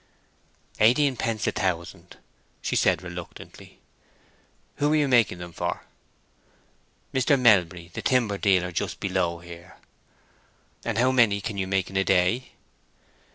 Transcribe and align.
"Eighteenpence 0.79 1.45
a 1.45 1.51
thousand," 1.51 2.17
she 2.59 2.75
said, 2.75 3.03
reluctantly. 3.03 3.77
"Who 4.77 4.91
are 4.91 4.95
you 4.95 5.07
making 5.07 5.37
them 5.37 5.53
for?" 5.53 5.85
"Mr. 7.13 7.39
Melbury, 7.39 7.91
the 7.93 8.01
timber 8.01 8.39
dealer, 8.39 8.71
just 8.71 8.99
below 8.99 9.41
here." 9.41 9.77
"And 10.83 10.97
how 10.97 11.11
many 11.11 11.39
can 11.39 11.59
you 11.59 11.67
make 11.67 11.91
in 11.91 11.97
a 11.97 12.03
day?" 12.03 12.53